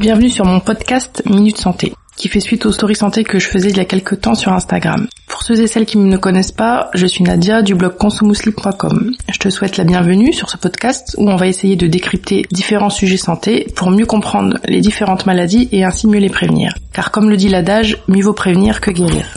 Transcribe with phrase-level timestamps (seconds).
[0.00, 3.68] Bienvenue sur mon podcast Minute Santé, qui fait suite aux stories santé que je faisais
[3.68, 5.06] il y a quelques temps sur Instagram.
[5.28, 9.12] Pour ceux et celles qui ne me connaissent pas, je suis Nadia du blog consomusli.com.
[9.30, 12.88] Je te souhaite la bienvenue sur ce podcast où on va essayer de décrypter différents
[12.88, 16.72] sujets santé pour mieux comprendre les différentes maladies et ainsi mieux les prévenir.
[16.94, 19.34] Car comme le dit l'adage, mieux vaut prévenir que guérir.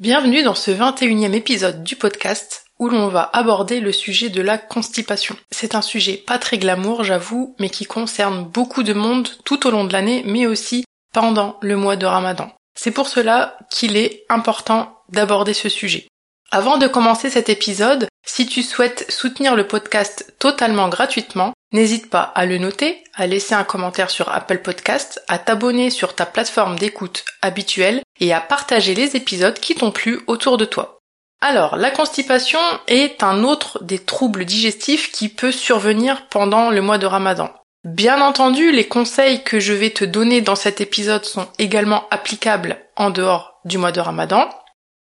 [0.00, 4.58] Bienvenue dans ce 21e épisode du podcast où l'on va aborder le sujet de la
[4.58, 5.36] constipation.
[5.50, 9.70] C'est un sujet pas très glamour, j'avoue, mais qui concerne beaucoup de monde tout au
[9.70, 12.50] long de l'année, mais aussi pendant le mois de Ramadan.
[12.78, 16.06] C'est pour cela qu'il est important d'aborder ce sujet.
[16.50, 22.22] Avant de commencer cet épisode, si tu souhaites soutenir le podcast totalement gratuitement, n'hésite pas
[22.22, 26.78] à le noter, à laisser un commentaire sur Apple Podcast, à t'abonner sur ta plateforme
[26.78, 30.97] d'écoute habituelle et à partager les épisodes qui t'ont plu autour de toi.
[31.40, 36.98] Alors, la constipation est un autre des troubles digestifs qui peut survenir pendant le mois
[36.98, 37.50] de Ramadan.
[37.84, 42.76] Bien entendu, les conseils que je vais te donner dans cet épisode sont également applicables
[42.96, 44.48] en dehors du mois de Ramadan.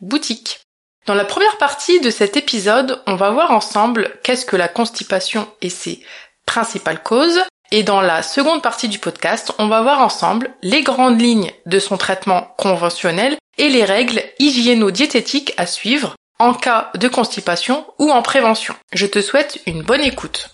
[0.00, 0.60] boutique.
[1.06, 5.48] Dans la première partie de cet épisode, on va voir ensemble qu'est-ce que la constipation
[5.62, 6.02] et ses
[6.46, 7.40] principales causes,
[7.72, 11.78] et dans la seconde partie du podcast, on va voir ensemble les grandes lignes de
[11.78, 18.22] son traitement conventionnel et les règles hygiéno-diététiques à suivre en cas de constipation ou en
[18.22, 18.74] prévention.
[18.92, 20.50] Je te souhaite une bonne écoute.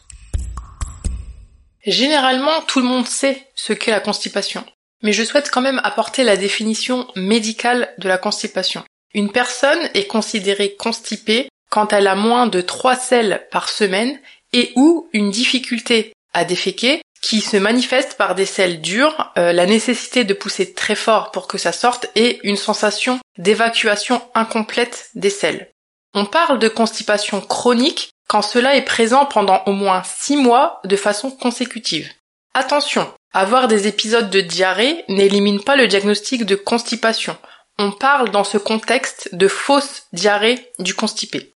[1.85, 4.65] Généralement, tout le monde sait ce qu'est la constipation,
[5.03, 8.85] mais je souhaite quand même apporter la définition médicale de la constipation.
[9.15, 14.19] Une personne est considérée constipée quand elle a moins de 3 selles par semaine
[14.53, 19.65] et ou une difficulté à déféquer qui se manifeste par des selles dures, euh, la
[19.65, 25.31] nécessité de pousser très fort pour que ça sorte et une sensation d'évacuation incomplète des
[25.31, 25.72] selles.
[26.15, 30.97] On parle de constipation chronique quand cela est présent pendant au moins 6 mois de
[30.97, 32.10] façon consécutive.
[32.54, 37.37] Attention, avoir des épisodes de diarrhée n'élimine pas le diagnostic de constipation.
[37.78, 41.53] On parle dans ce contexte de fausse diarrhée du constipé.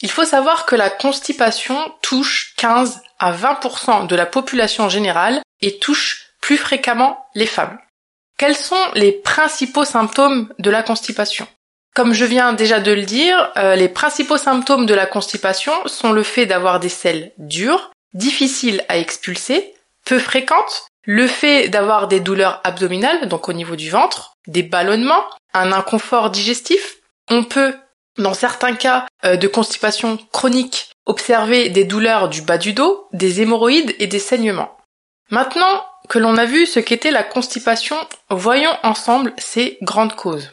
[0.00, 5.78] Il faut savoir que la constipation touche 15 à 20% de la population générale et
[5.78, 7.78] touche plus fréquemment les femmes.
[8.36, 11.46] Quels sont les principaux symptômes de la constipation?
[11.94, 16.12] Comme je viens déjà de le dire, euh, les principaux symptômes de la constipation sont
[16.12, 19.72] le fait d'avoir des selles dures, difficiles à expulser,
[20.04, 25.24] peu fréquentes, le fait d'avoir des douleurs abdominales, donc au niveau du ventre, des ballonnements,
[25.54, 26.96] un inconfort digestif.
[27.30, 27.74] On peut
[28.18, 33.40] dans certains cas euh, de constipation chronique, observer des douleurs du bas du dos, des
[33.40, 34.76] hémorroïdes et des saignements.
[35.30, 37.96] Maintenant que l'on a vu ce qu'était la constipation,
[38.30, 40.52] voyons ensemble ces grandes causes.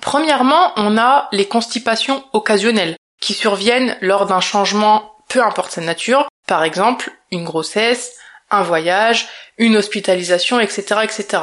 [0.00, 6.28] Premièrement, on a les constipations occasionnelles, qui surviennent lors d'un changement, peu importe sa nature,
[6.46, 8.12] par exemple une grossesse,
[8.50, 11.42] un voyage, une hospitalisation, etc., etc.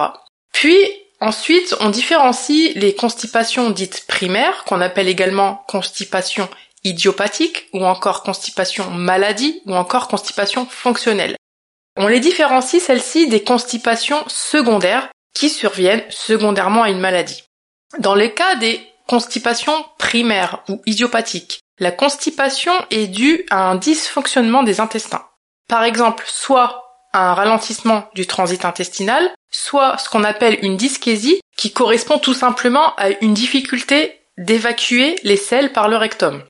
[0.51, 0.77] Puis,
[1.23, 6.49] Ensuite, on différencie les constipations dites primaires, qu'on appelle également constipation
[6.83, 11.35] idiopathique, ou encore constipation maladie, ou encore constipation fonctionnelle.
[11.95, 17.43] On les différencie celles-ci des constipations secondaires, qui surviennent secondairement à une maladie.
[17.99, 24.63] Dans le cas des constipations primaires ou idiopathiques, la constipation est due à un dysfonctionnement
[24.63, 25.25] des intestins.
[25.67, 26.83] Par exemple, soit
[27.13, 32.95] un ralentissement du transit intestinal, soit ce qu'on appelle une dyschésie, qui correspond tout simplement
[32.95, 36.43] à une difficulté d'évacuer les selles par le rectum.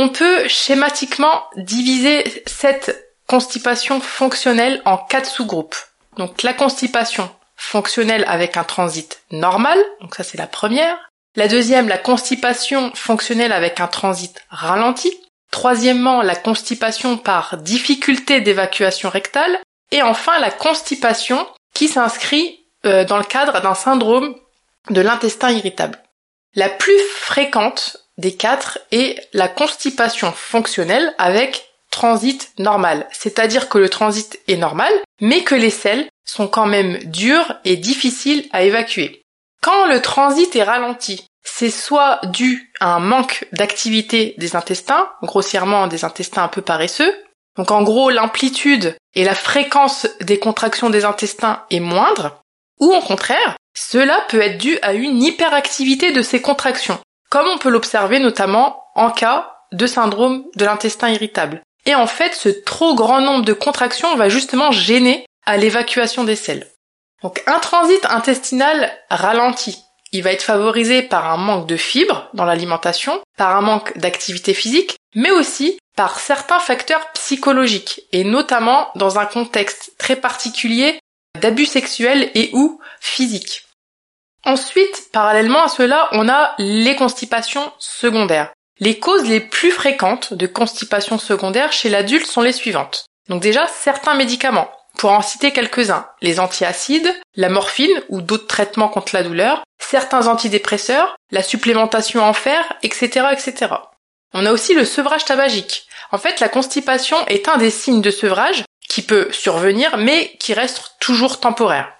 [0.00, 5.74] On peut schématiquement diviser cette constipation fonctionnelle en quatre sous-groupes.
[6.16, 10.96] Donc la constipation fonctionnelle avec un transit normal, donc ça c'est la première.
[11.34, 15.12] La deuxième, la constipation fonctionnelle avec un transit ralenti.
[15.50, 19.58] Troisièmement, la constipation par difficulté d'évacuation rectale.
[19.90, 21.44] Et enfin, la constipation
[21.74, 24.36] qui s'inscrit euh, dans le cadre d'un syndrome
[24.90, 26.00] de l'intestin irritable.
[26.54, 33.88] La plus fréquente des quatre est la constipation fonctionnelle avec transit normal, c'est-à-dire que le
[33.88, 39.22] transit est normal, mais que les selles sont quand même dures et difficiles à évacuer.
[39.62, 45.86] Quand le transit est ralenti, c'est soit dû à un manque d'activité des intestins, grossièrement
[45.86, 47.14] des intestins un peu paresseux,
[47.56, 52.40] donc en gros, l'amplitude et la fréquence des contractions des intestins est moindre.
[52.78, 57.58] Ou au contraire, cela peut être dû à une hyperactivité de ces contractions, comme on
[57.58, 61.62] peut l'observer notamment en cas de syndrome de l'intestin irritable.
[61.86, 66.36] Et en fait, ce trop grand nombre de contractions va justement gêner à l'évacuation des
[66.36, 66.66] selles.
[67.22, 69.78] Donc un transit intestinal ralenti,
[70.12, 74.54] il va être favorisé par un manque de fibres dans l'alimentation, par un manque d'activité
[74.54, 80.98] physique, mais aussi par certains facteurs psychologiques, et notamment dans un contexte très particulier
[81.40, 83.64] d'abus sexuels et ou physiques.
[84.48, 88.50] Ensuite, parallèlement à cela, on a les constipations secondaires.
[88.80, 93.04] Les causes les plus fréquentes de constipation secondaire chez l'adulte sont les suivantes.
[93.28, 94.70] Donc déjà, certains médicaments.
[94.96, 100.28] Pour en citer quelques-uns, les antiacides, la morphine ou d'autres traitements contre la douleur, certains
[100.28, 103.74] antidépresseurs, la supplémentation en fer, etc., etc.
[104.32, 105.86] On a aussi le sevrage tabagique.
[106.10, 110.54] En fait, la constipation est un des signes de sevrage qui peut survenir, mais qui
[110.54, 111.97] reste toujours temporaire.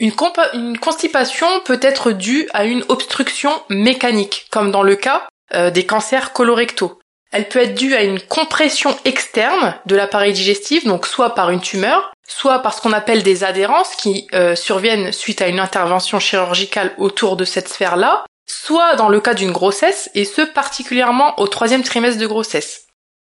[0.00, 5.84] Une, constipation peut être due à une obstruction mécanique, comme dans le cas euh, des
[5.84, 6.98] cancers colorectaux.
[7.32, 11.60] Elle peut être due à une compression externe de l'appareil digestif, donc soit par une
[11.60, 16.18] tumeur, soit par ce qu'on appelle des adhérences qui euh, surviennent suite à une intervention
[16.18, 21.46] chirurgicale autour de cette sphère-là, soit dans le cas d'une grossesse, et ce particulièrement au
[21.46, 22.86] troisième trimestre de grossesse.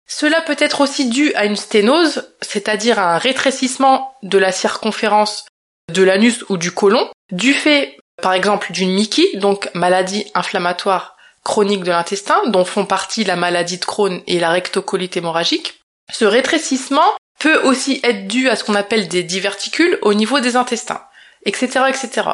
[0.06, 5.46] Cela peut être aussi dû à une sténose, c'est-à-dire à un rétrécissement de la circonférence
[5.92, 11.84] de l'anus ou du côlon, du fait par exemple d'une MICI, donc maladie inflammatoire chronique
[11.84, 15.80] de l'intestin, dont font partie la maladie de Crohn et la rectocolite hémorragique.
[16.12, 20.56] Ce rétrécissement peut aussi être dû à ce qu'on appelle des diverticules au niveau des
[20.56, 21.02] intestins,
[21.46, 22.28] etc., etc.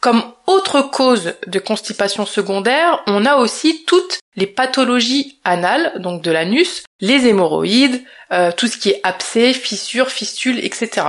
[0.00, 6.30] Comme autre cause de constipation secondaire, on a aussi toutes les pathologies anales, donc de
[6.30, 8.02] l'anus, les hémorroïdes,
[8.32, 11.06] euh, tout ce qui est abcès, fissures, fistules, etc.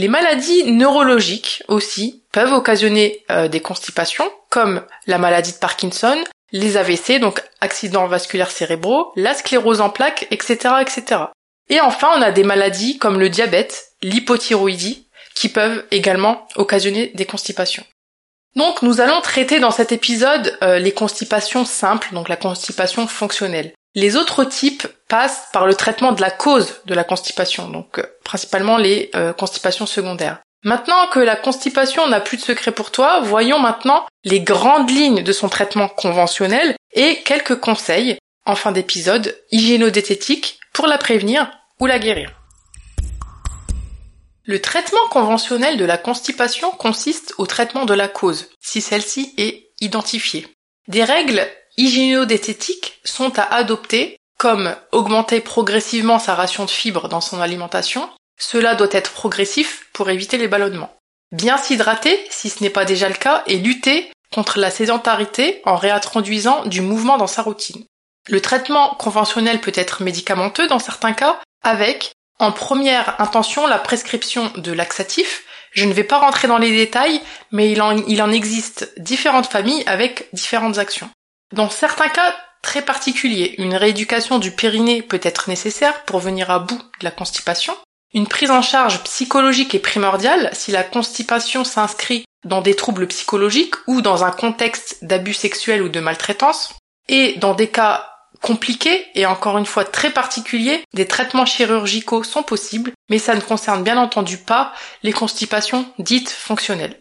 [0.00, 6.16] Les maladies neurologiques aussi peuvent occasionner euh, des constipations, comme la maladie de Parkinson,
[6.52, 11.24] les AVC, donc accidents vasculaires cérébraux, la sclérose en plaques, etc., etc.
[11.68, 17.26] Et enfin, on a des maladies comme le diabète, l'hypothyroïdie, qui peuvent également occasionner des
[17.26, 17.84] constipations.
[18.56, 23.74] Donc nous allons traiter dans cet épisode euh, les constipations simples, donc la constipation fonctionnelle.
[23.94, 28.04] Les autres types passent par le traitement de la cause de la constipation, donc euh,
[28.24, 30.38] principalement les euh, constipations secondaires.
[30.62, 35.22] Maintenant que la constipation n'a plus de secret pour toi, voyons maintenant les grandes lignes
[35.22, 41.50] de son traitement conventionnel et quelques conseils en fin d'épisode hygiéno-dététiques pour la prévenir
[41.80, 42.30] ou la guérir.
[44.44, 49.70] Le traitement conventionnel de la constipation consiste au traitement de la cause, si celle-ci est
[49.80, 50.46] identifiée.
[50.88, 51.46] Des règles
[51.80, 58.74] hygiéno-dététiques sont à adopter, comme augmenter progressivement sa ration de fibres dans son alimentation, cela
[58.74, 60.94] doit être progressif pour éviter les ballonnements.
[61.32, 65.76] Bien s'hydrater, si ce n'est pas déjà le cas, et lutter contre la sédentarité en
[65.76, 67.84] réintroduisant du mouvement dans sa routine.
[68.28, 74.52] Le traitement conventionnel peut être médicamenteux dans certains cas, avec, en première intention, la prescription
[74.56, 75.44] de laxatifs.
[75.72, 77.20] Je ne vais pas rentrer dans les détails,
[77.52, 81.10] mais il en existe différentes familles avec différentes actions.
[81.52, 86.58] Dans certains cas très particuliers, une rééducation du périnée peut être nécessaire pour venir à
[86.58, 87.76] bout de la constipation.
[88.12, 93.74] Une prise en charge psychologique est primordiale si la constipation s'inscrit dans des troubles psychologiques
[93.86, 96.74] ou dans un contexte d'abus sexuels ou de maltraitance.
[97.08, 98.06] Et dans des cas
[98.40, 103.40] compliqués et encore une fois très particuliers, des traitements chirurgicaux sont possibles, mais ça ne
[103.40, 106.98] concerne bien entendu pas les constipations dites fonctionnelles.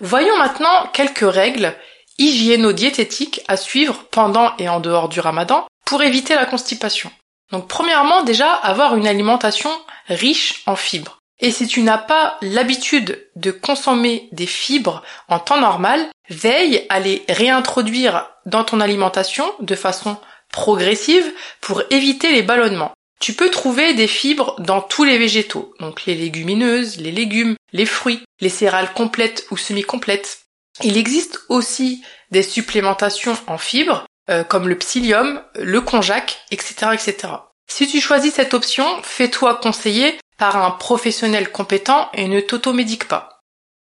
[0.00, 1.76] Voyons maintenant quelques règles
[2.18, 7.10] hygiéno-diététiques à suivre pendant et en dehors du ramadan pour éviter la constipation.
[7.50, 9.70] Donc premièrement déjà avoir une alimentation
[10.08, 11.18] riche en fibres.
[11.40, 17.00] Et si tu n'as pas l'habitude de consommer des fibres en temps normal, veille à
[17.00, 20.16] les réintroduire dans ton alimentation de façon
[20.52, 21.28] progressive
[21.60, 22.92] pour éviter les ballonnements.
[23.20, 27.86] Tu peux trouver des fibres dans tous les végétaux, donc les légumineuses, les légumes, les
[27.86, 30.42] fruits, les céréales complètes ou semi-complètes.
[30.82, 37.34] Il existe aussi des supplémentations en fibres, euh, comme le psyllium, le konjac, etc., etc.
[37.68, 43.40] Si tu choisis cette option, fais-toi conseiller par un professionnel compétent et ne t'automédique pas.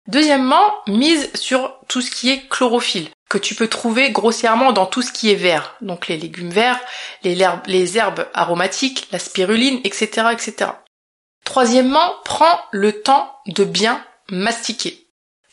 [0.07, 5.03] Deuxièmement, mise sur tout ce qui est chlorophylle, que tu peux trouver grossièrement dans tout
[5.03, 6.81] ce qui est vert, donc les légumes verts,
[7.23, 10.71] les herbes, les herbes aromatiques, la spiruline, etc., etc.
[11.45, 15.09] Troisièmement, prends le temps de bien mastiquer.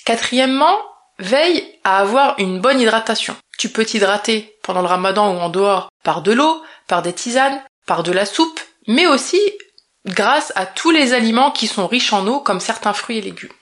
[0.06, 0.78] Quatrièmement,
[1.22, 3.36] veille à avoir une bonne hydratation.
[3.58, 7.62] Tu peux t'hydrater pendant le ramadan ou en dehors par de l'eau, par des tisanes,
[7.86, 9.40] par de la soupe, mais aussi
[10.06, 13.54] grâce à tous les aliments qui sont riches en eau comme certains fruits et légumes.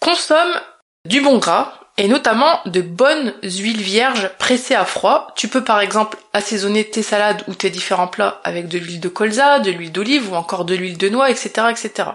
[0.00, 0.60] Consomme
[1.04, 5.32] du bon gras, et notamment de bonnes huiles vierges pressées à froid.
[5.34, 9.08] Tu peux par exemple assaisonner tes salades ou tes différents plats avec de l'huile de
[9.08, 12.10] colza, de l'huile d'olive ou encore de l'huile de noix, etc., etc.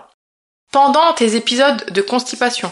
[0.71, 2.71] Pendant tes épisodes de constipation,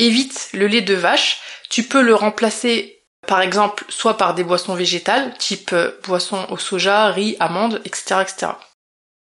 [0.00, 1.40] évite le lait de vache.
[1.68, 6.56] Tu peux le remplacer par exemple soit par des boissons végétales, type euh, boissons au
[6.56, 8.52] soja, riz, amandes, etc., etc.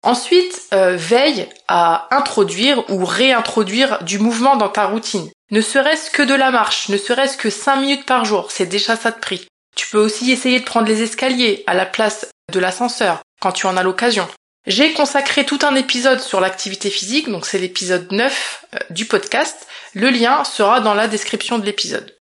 [0.01, 5.29] Ensuite, euh, veille à introduire ou réintroduire du mouvement dans ta routine.
[5.51, 8.97] Ne serait-ce que de la marche, ne serait-ce que 5 minutes par jour, c'est déjà
[8.97, 9.47] ça de prix.
[9.75, 13.67] Tu peux aussi essayer de prendre les escaliers à la place de l'ascenseur quand tu
[13.67, 14.27] en as l'occasion.
[14.65, 19.67] J'ai consacré tout un épisode sur l'activité physique, donc c'est l'épisode 9 euh, du podcast.
[19.93, 22.15] Le lien sera dans la description de l'épisode.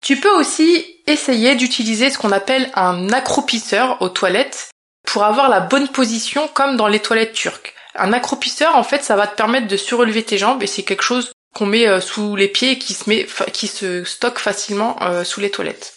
[0.00, 4.70] Tu peux aussi essayer d'utiliser ce qu'on appelle un accroupisseur aux toilettes
[5.04, 7.74] pour avoir la bonne position comme dans les toilettes turques.
[7.96, 11.02] Un accroupisseur, en fait, ça va te permettre de surélever tes jambes et c'est quelque
[11.02, 15.50] chose qu'on met euh, sous les pieds et qui se stocke facilement euh, sous les
[15.50, 15.94] toilettes.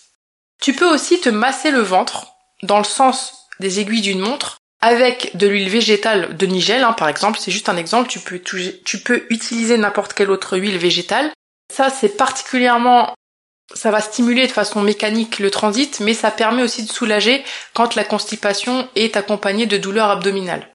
[0.60, 2.28] Tu peux aussi te masser le ventre
[2.64, 7.10] dans le sens des aiguilles d'une montre avec de l'huile végétale de Nigel, hein, par
[7.10, 7.40] exemple.
[7.40, 8.10] C'est juste un exemple.
[8.10, 11.32] Tu peux, tu peux utiliser n'importe quelle autre huile végétale.
[11.74, 13.14] Ça, c'est particulièrement
[13.74, 17.44] ça va stimuler de façon mécanique le transit, mais ça permet aussi de soulager
[17.74, 20.72] quand la constipation est accompagnée de douleurs abdominales.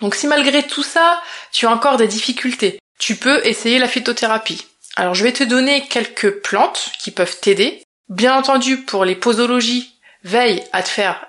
[0.00, 1.22] Donc si malgré tout ça,
[1.52, 4.66] tu as encore des difficultés, tu peux essayer la phytothérapie.
[4.96, 7.82] Alors je vais te donner quelques plantes qui peuvent t'aider.
[8.08, 11.24] Bien entendu, pour les posologies, veille à te faire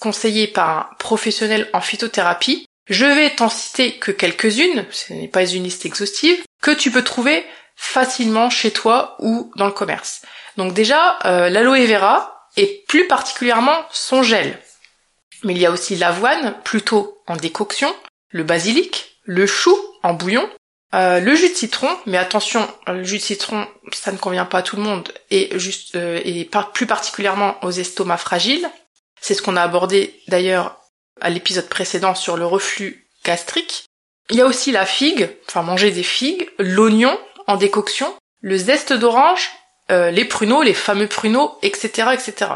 [0.00, 2.66] conseiller par un professionnel en phytothérapie.
[2.88, 7.02] Je vais t'en citer que quelques-unes, ce n'est pas une liste exhaustive, que tu peux
[7.02, 10.22] trouver facilement chez toi ou dans le commerce.
[10.56, 14.58] Donc déjà, euh, l'aloe vera et plus particulièrement son gel.
[15.44, 17.94] Mais il y a aussi l'avoine, plutôt en décoction,
[18.30, 20.48] le basilic, le chou en bouillon,
[20.94, 24.58] euh, le jus de citron, mais attention, le jus de citron, ça ne convient pas
[24.58, 28.68] à tout le monde, et juste euh, et plus particulièrement aux estomacs fragiles.
[29.26, 30.76] C'est ce qu'on a abordé d'ailleurs
[31.20, 33.86] à l'épisode précédent sur le reflux gastrique.
[34.30, 37.18] Il y a aussi la figue, enfin manger des figues, l'oignon
[37.48, 39.50] en décoction, le zeste d'orange,
[39.90, 42.52] euh, les pruneaux, les fameux pruneaux, etc., etc.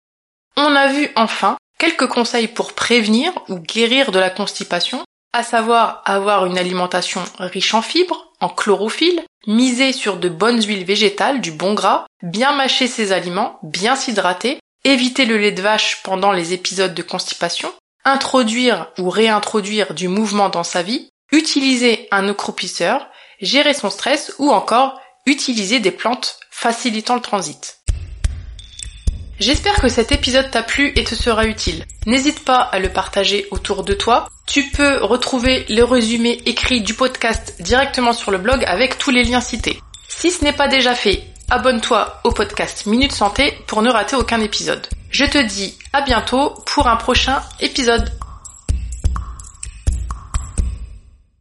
[0.56, 5.02] On a vu enfin quelques conseils pour prévenir ou guérir de la constipation,
[5.34, 10.86] à savoir avoir une alimentation riche en fibres, en chlorophylle, miser sur de bonnes huiles
[10.86, 16.04] végétales, du bon gras, bien mâcher ses aliments, bien s'hydrater, éviter le lait de vache
[16.04, 17.74] pendant les épisodes de constipation,
[18.06, 23.08] introduire ou réintroduire du mouvement dans sa vie, utiliser un accroupisseur,
[23.40, 27.79] gérer son stress ou encore utiliser des plantes facilitant le transit.
[29.40, 31.86] J'espère que cet épisode t'a plu et te sera utile.
[32.06, 34.28] N'hésite pas à le partager autour de toi.
[34.46, 39.24] Tu peux retrouver le résumé écrit du podcast directement sur le blog avec tous les
[39.24, 39.82] liens cités.
[40.10, 44.42] Si ce n'est pas déjà fait, abonne-toi au podcast Minute Santé pour ne rater aucun
[44.42, 44.86] épisode.
[45.10, 48.12] Je te dis à bientôt pour un prochain épisode.